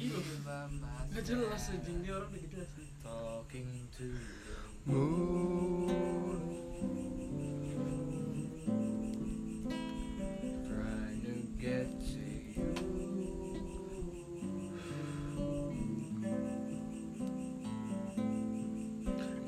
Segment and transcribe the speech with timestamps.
[0.00, 1.68] Gak jelas
[2.08, 2.48] orang nih
[3.04, 4.08] Talking to
[4.88, 6.40] Moon.
[10.64, 12.24] Trying to get to
[12.56, 12.72] you.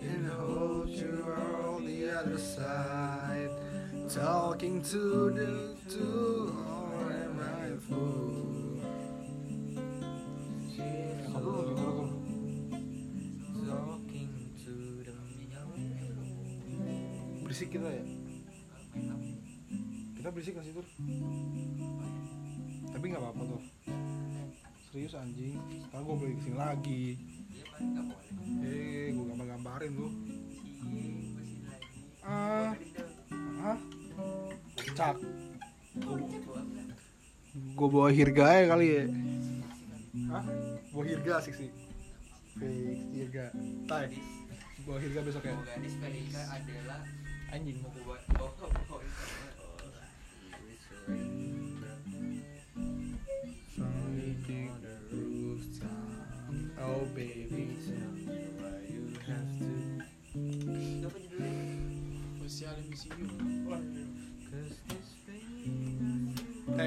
[0.05, 1.17] And hold you
[1.65, 3.49] on the other side.
[4.05, 6.42] Talking to the two
[20.43, 20.87] berisik gak sih Tur?
[22.91, 23.63] Tapi gak apa-apa tuh
[24.91, 25.55] Serius anjing.
[25.87, 27.05] Sekarang gue beli ke sini lagi.
[28.67, 30.11] Eh, gue gambar-gambarin lu
[32.27, 32.75] Ah.
[33.63, 33.79] Ah
[34.99, 35.23] Cak.
[37.79, 39.05] Gue bawa hirga ya kali ya.
[40.27, 40.45] Hah?
[40.91, 41.71] Bawa hirga asik sih.
[42.59, 43.47] Fix hirga.
[43.87, 44.11] Tai.
[44.91, 45.55] Bawa hirga besok ya.
[45.55, 47.01] Gadis Amerika adalah
[47.55, 47.79] Anjing.
[47.79, 48.82] buat oh, oh,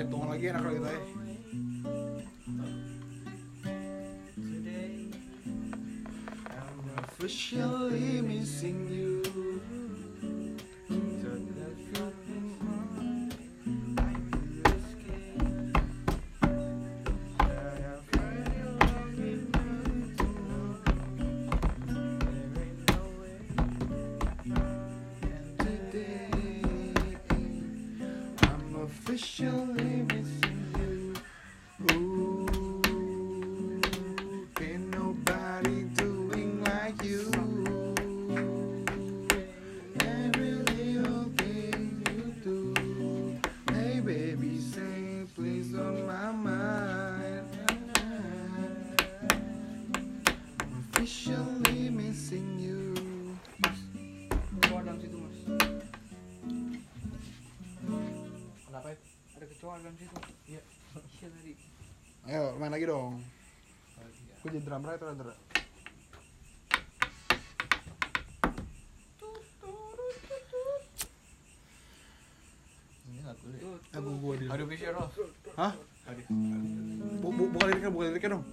[0.07, 0.99] tunggu lagi enak lagi tay
[4.39, 5.11] today
[6.55, 9.19] I'm officially missing you
[62.85, 63.13] lagi dong.
[64.45, 65.09] Gue jadi drum right atau
[73.05, 74.45] Ini lagu gue di.
[74.53, 75.09] Aduh bisa roh.
[75.57, 75.73] Hah?
[77.25, 78.45] Bu, bu, buka liriknya, buka liriknya dong.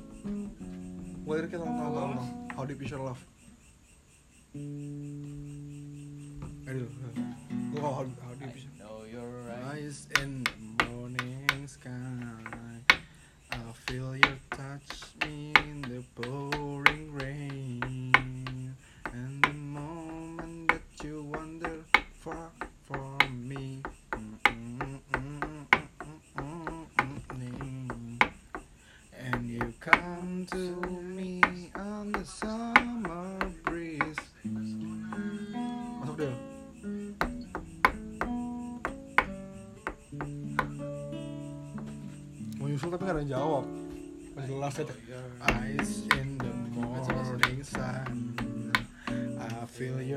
[1.28, 2.28] Buka liriknya tolong, tolong, tolong.
[2.56, 3.20] How deep is your love?
[43.22, 43.64] Yang jawab.
[44.50, 44.94] Jelas aja.
[45.46, 48.34] Eyes in the morning sun.
[49.38, 50.11] I feel your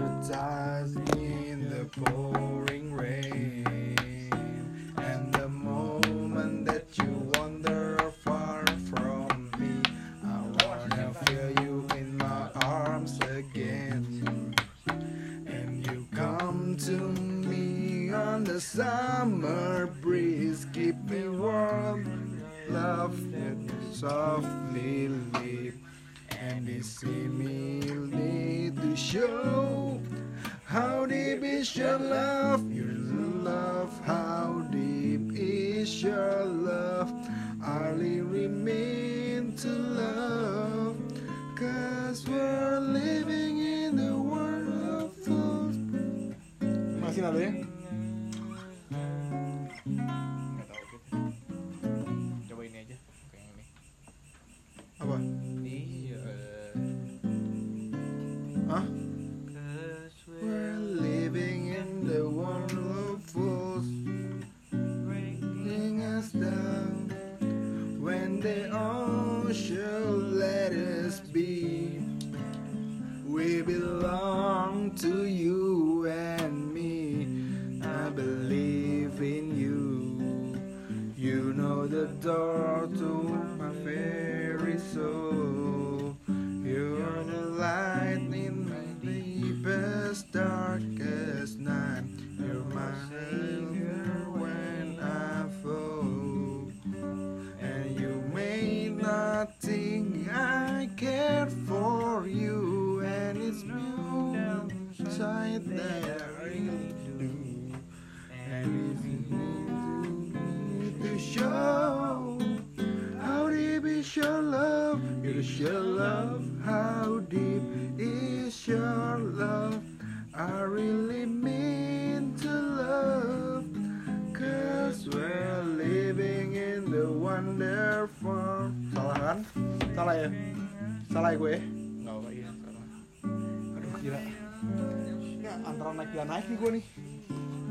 [135.86, 136.86] Antara naik gak naik nih gue nih.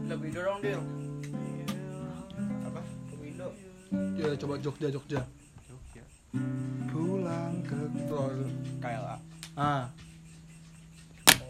[0.07, 0.83] Lebih dorong Dil.
[2.63, 2.83] Apa?
[3.11, 3.49] Lebih do.
[4.15, 5.21] Ya coba Jogja Jogja.
[5.67, 6.05] Jogja.
[6.95, 7.75] Pulang ke
[8.07, 8.39] tol.
[8.79, 9.19] KLA.
[9.59, 9.91] Ah,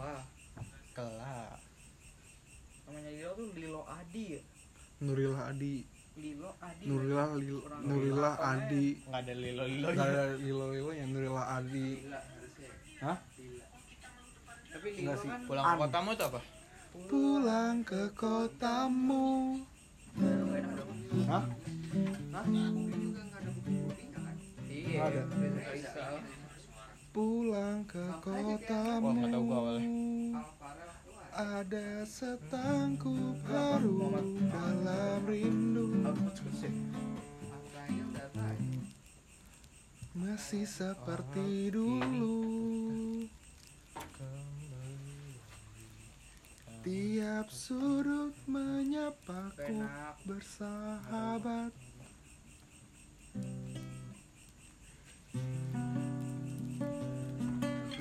[0.00, 0.24] Lah.
[0.96, 1.52] Kela.
[2.88, 4.42] Namanya Lilo tuh Lilo Adi ya.
[5.04, 5.84] Nurila Adi.
[6.16, 6.84] Lilo Adi.
[6.88, 9.04] Nurila Lil, Nurila Adi.
[9.04, 9.88] Nggak ada lilo lilo.
[9.92, 12.08] Gak ada Lilo Lilo yang Nurila Adi.
[12.08, 12.33] Lila?
[14.84, 15.28] Tapi sih.
[15.32, 16.40] kan Pulang ke kotamu itu apa?
[17.08, 19.28] Pulang ke kotamu.
[21.24, 21.40] Hah?
[21.40, 22.44] Hah?
[22.44, 22.74] Kan?
[24.68, 24.98] Iya.
[25.08, 25.22] Ada.
[27.16, 29.08] Pulang ke kotamu.
[29.08, 29.88] Wah, nggak tahu gua awalnya.
[30.36, 31.32] Alvaro keluar.
[31.64, 34.20] Ada setangkup haru
[34.52, 35.96] dalam rindu.
[40.12, 42.63] Masih seperti dulu.
[47.44, 49.84] Tiap sudut menyapaku
[50.24, 51.76] bersahabat.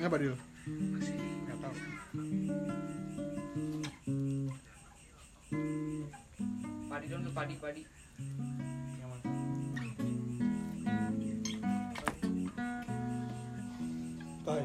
[0.00, 0.32] apa Dil?
[1.44, 1.76] Nggak tahu.
[6.88, 7.82] Padi dong, padi padi.
[14.40, 14.64] Tai.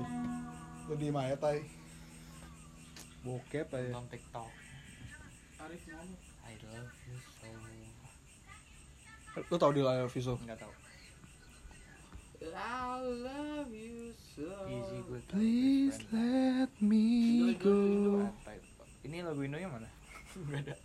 [0.87, 1.59] Lu aja Tai.
[3.27, 3.91] Bokep aja.
[3.91, 4.58] Nonton TikTok.
[5.69, 7.45] I love you so.
[9.53, 10.33] Lu tau Dil I love you so?
[10.41, 10.73] Nggak tahu.
[12.41, 14.49] I love you so.
[14.65, 15.21] Easy good.
[15.29, 18.25] Please let me go.
[19.05, 19.85] Ini lagu Indo yang mana?
[20.49, 20.75] Nggak ada.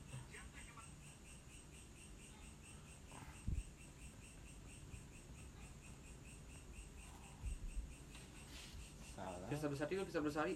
[9.17, 9.49] Salah.
[9.49, 10.55] Bisa bersari, bisa bersari.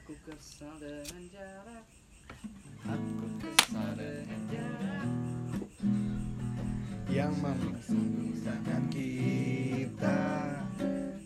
[0.00, 2.01] Aku kesal dengan jarak.
[2.86, 5.10] Aku kesal dengan.
[7.12, 10.20] Yang memisahkan kita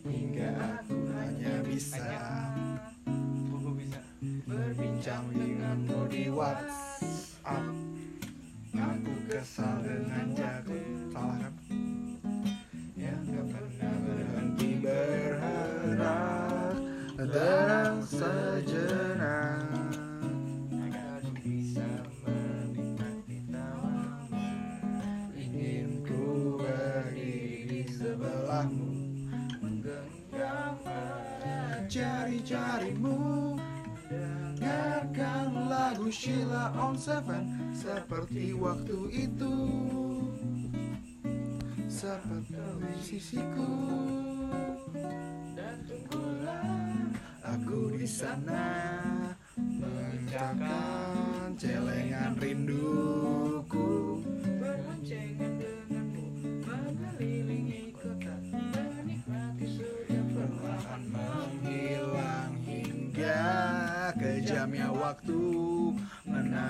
[0.03, 2.11] hingga aku hanya bisa
[4.47, 7.71] berbincang denganmu di WhatsApp.
[8.75, 10.96] Aku kesal dengan jago
[36.97, 39.55] Seven Seperti waktu itu.
[41.93, 43.01] Seperti di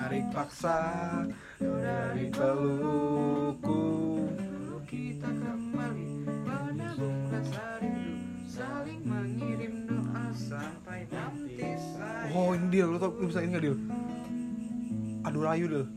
[0.07, 0.79] menarik paksa
[1.59, 3.83] dari pelukku
[4.87, 6.07] kita kembali
[6.47, 8.15] menabung rasa rindu
[8.47, 12.31] saling mengirim doa sampai nanti saya.
[12.31, 13.75] Oh ini dia lu tau lu bisa ini gak dia
[15.27, 15.87] aduh rayu deh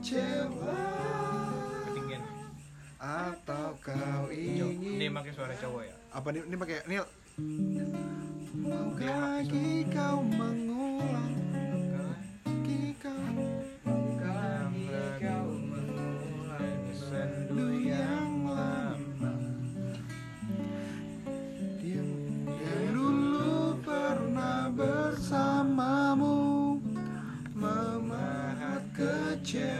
[0.00, 0.80] kecewa.
[3.00, 5.96] Atau kau ingin ini pakai suara cowok ya?
[6.12, 6.40] Apa ini?
[6.48, 6.96] Ini pakai ini
[8.64, 11.28] lagi lagi kau mengulang
[22.60, 22.92] Yeah.
[22.92, 26.38] dulu pernah bersamamu
[27.56, 29.79] memahat kecil.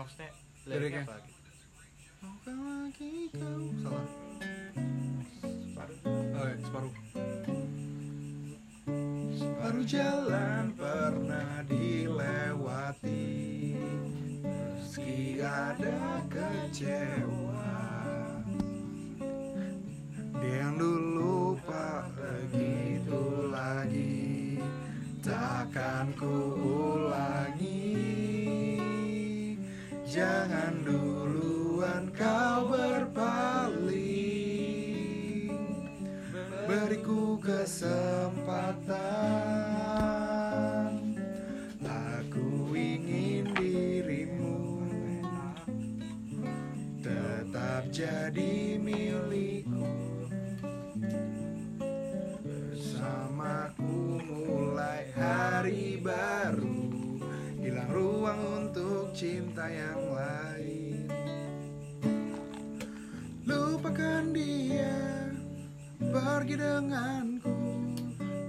[0.00, 0.30] Maksudnya
[0.64, 1.04] Liriknya.
[1.04, 1.32] apa lagi
[2.20, 3.64] Maukah lagi kau.
[3.80, 4.08] Salah.
[5.40, 5.98] Separuh.
[6.36, 6.94] Oh ya, separuh.
[9.40, 13.32] Separuh jalan pernah dilewati.
[14.44, 17.72] Meski ada kecewa.
[20.44, 24.60] Dia yang dulu pak begitu lagi.
[25.24, 26.36] Takkan ku
[63.80, 64.92] Lupakan dia
[65.96, 67.56] Pergi denganku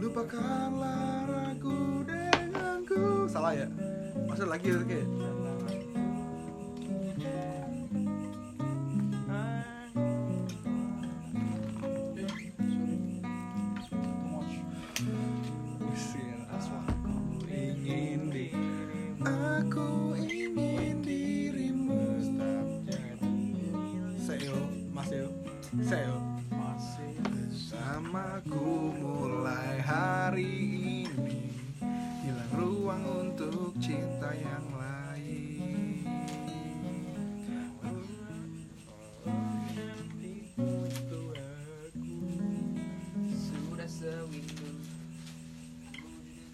[0.03, 3.71] Lupakanlah ragu denganku Salah ya?
[4.27, 4.91] Masa lagi oke?
[4.91, 5.40] ingin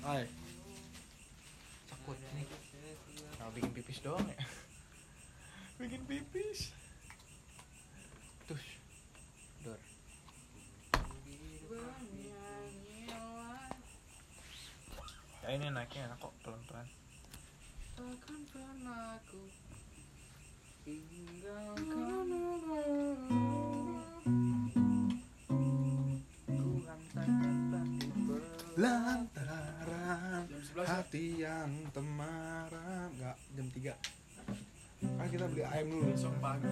[0.07, 0.23] Hai.
[1.91, 2.47] Takut nih.
[3.43, 4.39] Mau bikin pipis doang ya.
[5.83, 6.71] Bikin pipis.
[8.47, 8.63] Terus
[9.67, 9.75] dor.
[15.43, 16.87] Ya ini naiknya enak kok pelan pelan
[17.99, 19.43] Takkan pernah ku
[20.87, 22.31] tinggalkan.
[26.47, 26.79] Ku
[28.23, 31.56] ber- Lantaran Jam 11 ya?
[31.67, 33.09] Hati yang temaram.
[33.11, 33.93] Enggak, jam 3
[34.97, 36.03] Kan kita beli ayam dulu.
[36.09, 36.67] Besok pagi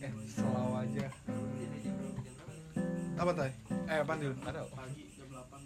[0.00, 1.06] Eh, selalu aja?
[3.18, 3.50] Apa tay?
[3.68, 4.34] Eh, apaan Dil?
[4.40, 4.62] ada.
[4.72, 5.62] Pagi jam 8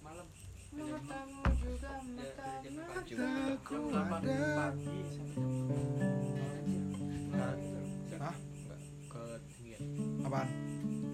[0.00, 0.26] Malam.
[0.70, 1.92] Matamu juga
[2.70, 3.20] Mataku Jam
[3.90, 4.38] 8 ada.
[4.54, 4.98] pagi.
[8.20, 8.36] Hah?
[8.36, 9.82] Enggak, ketinggian.
[10.22, 10.48] Apaan?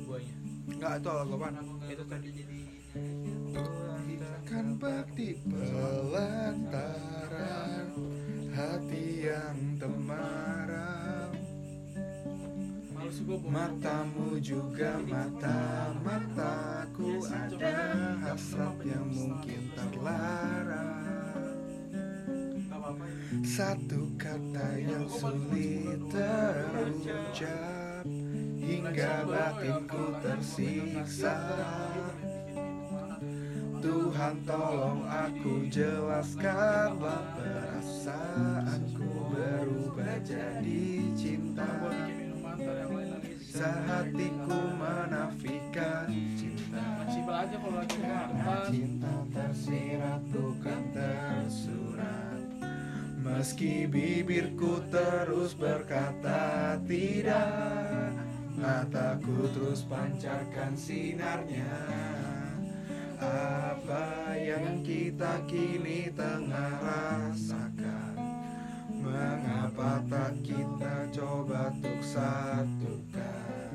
[0.06, 0.35] guanya
[0.66, 1.54] Enggak, itu lagu apaan?
[1.88, 2.59] Itu tadi jadi
[4.47, 6.31] Kan bakti pelataran
[8.55, 11.35] Hati yang temaram
[13.26, 17.75] Matamu juga mata-mataku Ada
[18.23, 21.50] hasrat yang mungkin terlarang.
[23.43, 28.07] Satu kata yang sulit terucap
[28.62, 31.35] Hingga batinku tersiksa
[33.87, 41.71] Tuhan tolong aku jelaskanlah Perasaanku berubah jadi cinta.
[43.47, 47.07] Sehatiku menafikan cinta.
[48.66, 52.43] Cinta tersirat bukan tersurat.
[53.23, 58.11] Meski bibirku terus berkata tidak
[58.57, 61.71] Mataku terus pancarkan sinarnya
[63.16, 68.12] Apa yang kita kini tengah rasakan?
[68.92, 73.73] Mengapa tak kita coba untuk satukan?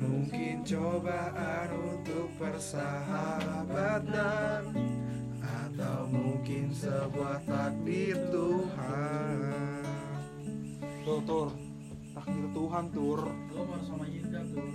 [0.00, 4.64] Mungkin cobaan untuk persahabatan
[5.44, 9.36] Atau mungkin sebuah takdir Tuhan?
[11.04, 11.52] Tuh, tur.
[12.16, 13.28] Takdir Tuhan tur.
[13.52, 14.72] Gue mau sama Yinda tuh.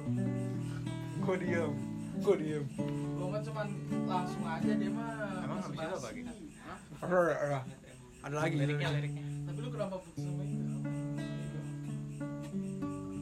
[1.20, 1.89] kok diem
[2.20, 3.68] kok diem Gue mah cuman
[4.10, 5.44] langsung aja dia mah.
[5.44, 6.22] Emang habis itu apa, basa-basi.
[6.22, 6.48] Gi?
[6.64, 7.64] Hah?
[8.20, 10.68] ada lagi liriknya liriknya Tapi lu kenapa putus sama Yinda?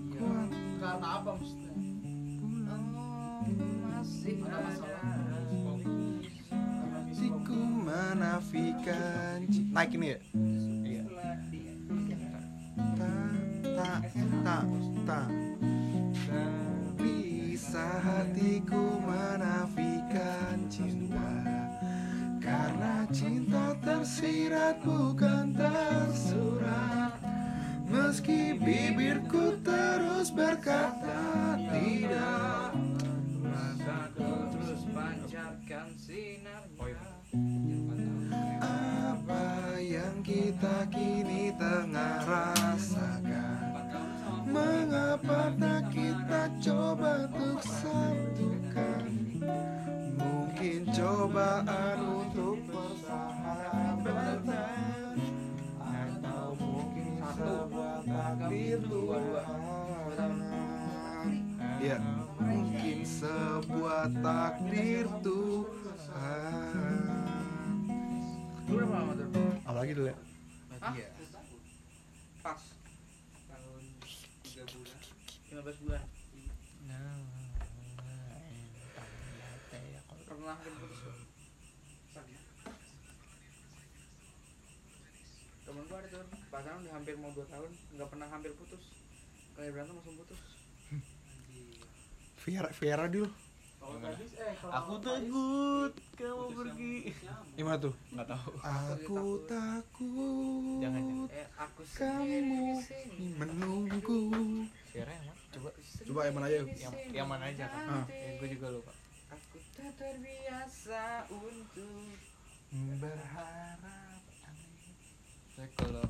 [0.10, 0.32] Iya.
[0.82, 1.72] Karena apa maksudnya?
[3.98, 5.02] masih Ada masalah.
[7.14, 9.42] Siku menafikan
[9.74, 10.20] naik ini ya
[10.86, 11.04] iya
[12.98, 13.34] tak
[13.78, 14.02] tak
[14.46, 14.64] tak
[15.06, 15.28] tak
[24.48, 27.12] tersirat bukan tersurat.
[27.84, 32.72] Meski bibirku terus berkata tidak
[33.44, 37.12] Mataku terus pancarkan sinarnya.
[38.64, 43.84] Apa yang kita kini tengah rasakan?
[44.48, 49.12] Mengapa tak kita coba untuk satukan?
[50.16, 52.17] Mungkin cobaan
[57.38, 59.24] takdir Tuhan
[61.78, 62.02] Ya,
[62.42, 66.98] mungkin sebuah takdir Tuhan
[68.68, 69.30] Lu berapa lama tuh?
[69.64, 70.18] Apa lagi dulu ya?
[70.82, 70.94] Hah?
[72.42, 72.62] Pas.
[73.48, 73.84] tahun
[74.44, 75.00] tiga bulan
[75.48, 76.04] 15 bulan.
[76.88, 77.18] nah
[80.28, 81.20] Pernah hampir putus?
[85.68, 88.82] Temen gua ada tuh pacaran udah hampir mau 2 tahun nggak pernah hampir putus.
[89.54, 90.42] Kayak berantem langsung putus.
[92.42, 93.30] Viera, Viera dulu.
[93.78, 96.96] Kalau gadis eh kalau aku takut kamu pergi.
[97.54, 97.94] Gimana tuh?
[98.10, 98.52] nggak tahu.
[98.66, 100.82] Aku takut.
[100.82, 101.30] Jangan, jangan.
[101.30, 102.38] Eh aku Kamu
[103.38, 104.20] menunggu.
[104.90, 108.06] Siapa yang mana coba Coba yang mana aja yang yang mana aja kan Ah.
[108.10, 108.92] ya, gue juga lupa.
[109.30, 112.18] Aku tak terbiasa untuk
[112.98, 114.20] Berharap.
[115.56, 116.06] Saya kalau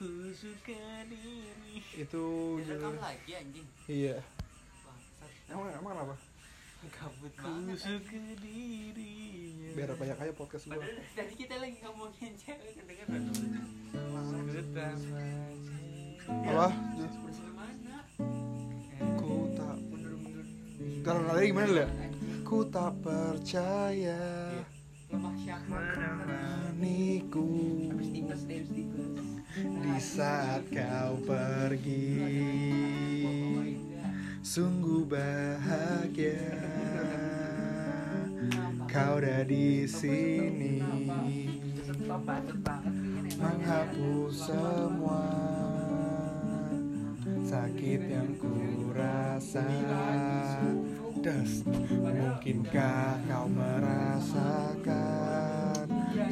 [0.00, 1.84] ku suka diri.
[1.92, 3.68] Itu rekam lagi anjing.
[3.84, 4.16] Iya.
[5.52, 6.16] Emang, emang kenapa?
[6.88, 9.70] kabut ku banget suka dirinya.
[9.76, 10.80] Biar banyak aja podcast gua.
[10.80, 13.22] Padahal tadi kita lagi ngomongin cewek kedengeran
[16.48, 16.68] Apa?
[19.20, 20.46] Ku tak mundur-mundur.
[21.04, 21.88] Kalau nada gimana ya?
[22.40, 24.16] Ku tak percaya
[25.10, 27.50] lemah syahwat Menemaniku.
[29.58, 32.14] Di saat kau pergi.
[34.40, 36.46] Sungguh bahagia.
[38.86, 40.78] Kau udah di sini.
[43.40, 45.26] Menghapus semua
[47.40, 49.64] Sakit yang ku rasa
[51.20, 54.88] Das, mungkinkah kau merasakan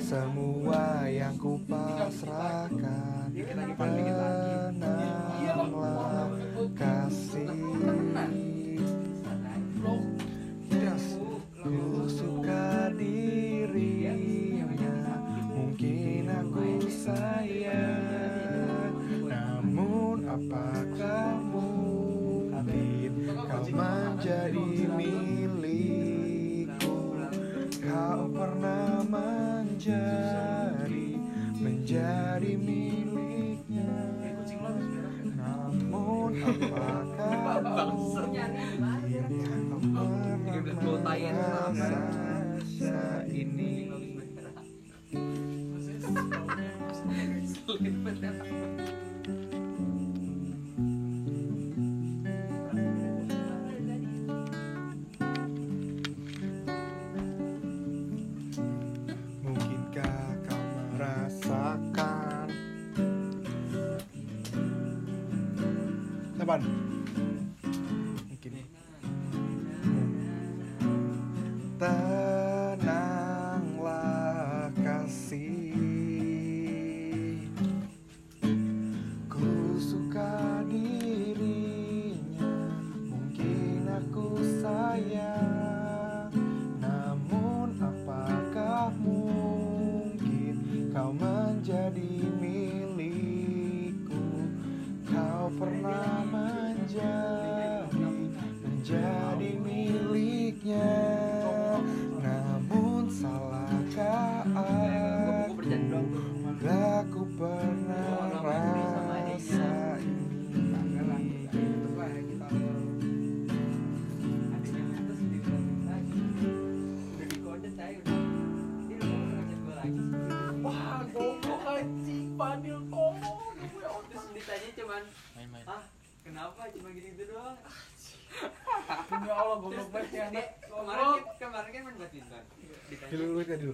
[0.01, 3.29] Semua yang ku pasrahkan
[5.29, 6.33] Tenanglah
[6.73, 7.53] kasih.
[10.73, 11.05] Das,
[11.61, 12.88] ku suka
[24.49, 26.97] menjadi milikku
[27.85, 31.21] Kau pernah menjadi
[31.59, 33.91] Menjadi miliknya.
[35.37, 38.51] Namun apakah mungkin
[39.83, 43.91] Kau pernah merasa ini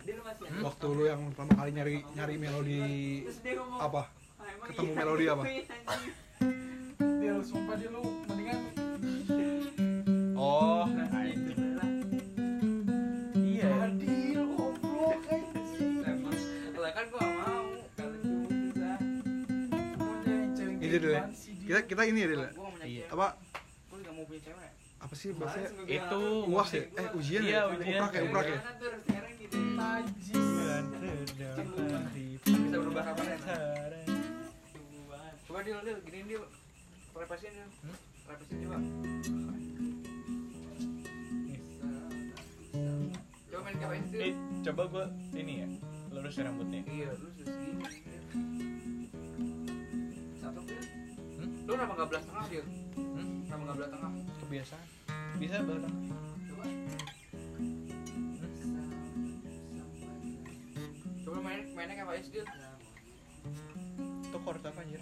[0.04, 2.84] Masih Waktu lu yang pertama kali nyari nyari melodi
[3.74, 4.02] apa?
[4.36, 5.42] "Ah, emang Ketemu iya?" melodi apa?
[7.16, 8.60] Dia lu sumpah dia lu mendingan
[10.36, 11.88] Oh, Nah, itu lah.
[13.32, 13.70] iya.
[13.88, 14.44] Adil.
[16.04, 16.36] Emang,
[16.76, 17.64] lah kan gua mau
[17.96, 18.92] kalau cuma
[20.76, 21.24] Ini dulu ya.
[21.64, 22.50] kita kita ini ya, ya?
[22.84, 23.04] Iya.
[23.08, 23.26] Apa
[24.34, 24.70] punya cewek.
[24.98, 25.68] apa sih bahasanya?
[25.78, 26.20] bilang Itu
[26.50, 26.82] Uas ya?
[26.90, 27.62] Eh, ujian Iya, ya?
[27.70, 28.00] ujian.
[28.02, 28.58] Uprak ya, uprak ya?
[32.42, 33.38] Bisa berubah kapan ya?
[35.46, 36.42] Coba Dil, Dil, giniin Dil.
[37.14, 37.68] Repesin Dil.
[37.86, 37.96] Hmm?
[38.26, 38.78] Repesin coba.
[43.54, 44.02] Coba main.
[44.18, 44.34] Eh,
[44.66, 45.68] coba gua ini ya,
[46.10, 46.82] lurus rambutnya.
[46.90, 47.86] Iya, lu sudah segini.
[48.02, 48.24] Dil.
[50.42, 50.58] Satu.
[51.38, 51.50] Hmm?
[51.62, 52.83] Lu kenapa gak belas tengah Dil?
[53.64, 53.72] Hmm?
[53.72, 54.12] Kenapa gak belas tengah?
[54.44, 54.86] Kebiasaan.
[55.40, 55.96] Bisa bareng.
[56.52, 56.64] Coba.
[61.24, 62.44] Coba main mainnya KPS Dil.
[62.44, 65.00] Itu chord apa anjir?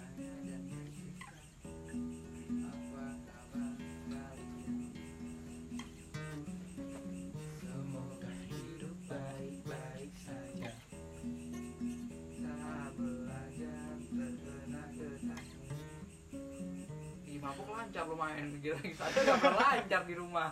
[17.53, 20.49] Mabuk lancar lu main gila saja gak pernah lancar di rumah.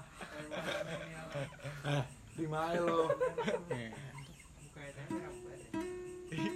[2.38, 3.10] Di mana lo?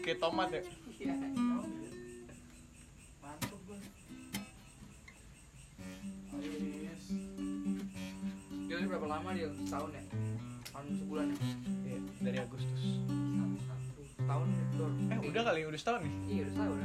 [0.06, 0.62] Kayak tomat ya.
[1.02, 1.18] Iya.
[3.26, 3.58] Mantap.
[8.70, 9.50] Dia ini berapa lama dia?
[9.66, 10.04] Setahun ya?
[10.70, 11.38] Tahun sebulan ya?
[11.90, 12.82] Iya, dari Agustus.
[14.14, 14.62] Setahun ya?
[15.10, 16.14] Eh, udah kali, udah setahun nih.
[16.30, 16.85] Iya, udah setahun ya?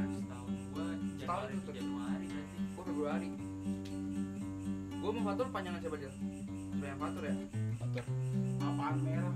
[5.31, 6.11] fatur panjangan siapa dia?
[6.83, 7.35] Yang fatur ya?
[7.79, 8.03] Motor.
[8.59, 9.35] Apaan merah?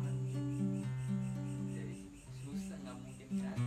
[1.72, 1.96] Jadi
[2.44, 3.58] susah nggak mungkin kan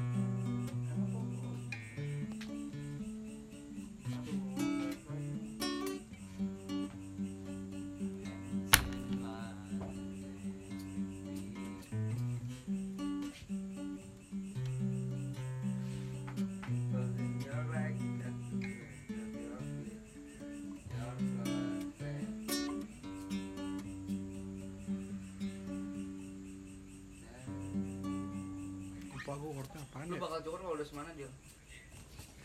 [29.38, 30.20] gue chordnya apaan Lu ya?
[30.20, 31.30] bakal cukur kalau udah semana dia?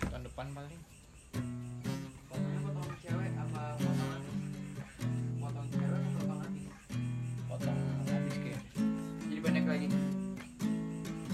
[0.03, 0.79] Tahun depan paling.
[2.29, 4.21] Potongnya potong cewek apa potongan?
[5.41, 6.63] Potong cewek atau potong lagi?
[7.49, 8.61] Potong habis kayak.
[9.25, 9.87] Jadi pendek lagi.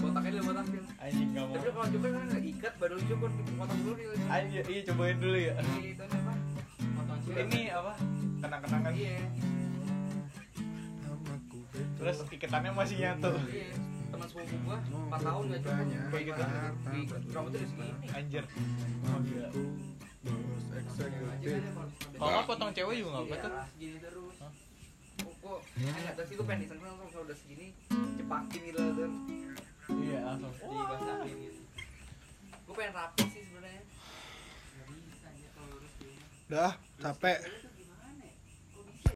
[0.00, 0.82] Botaknya dulu botak dia.
[1.00, 1.54] Anjing gak mau.
[1.54, 4.10] Tapi kalau cukur kan nggak ikat baru cukur potong dulu dia.
[4.32, 5.52] Anjir, iya cobain dulu ya.
[5.60, 6.32] Itu apa?
[6.96, 7.44] Potong cewek.
[7.52, 7.92] Ini apa?
[8.40, 8.92] Kenang-kenangan.
[8.96, 9.18] Iya.
[11.04, 11.98] Namaku Beto.
[12.00, 13.32] Terus iketannya masih nyatu.
[13.52, 13.68] Iya.
[14.20, 15.86] Teman sepupu gua 4 tahun nggak cukur.
[16.12, 16.42] Kayak gitu.
[16.92, 17.00] Di
[17.32, 17.88] rambutnya udah segini.
[18.12, 18.44] Anjir.
[19.00, 19.48] Oh, gila.
[20.20, 21.48] Namaku Bos eksekutif.
[22.20, 23.48] Kalau nggak potong cewek juga nggak tuh.
[23.48, 24.36] Iya, Segini terus.
[25.20, 27.66] Kok kok enak tapi gue pengen disangka langsung kalau udah segini
[28.20, 28.80] cepakin gitu.
[29.90, 30.68] Iya, langsung.
[30.68, 31.60] dibasahin gitu
[32.68, 33.82] Gue pengen rapi sih sebenarnya.
[34.76, 37.38] nggak bisa aja kalau lurus di rumah Dah, capek.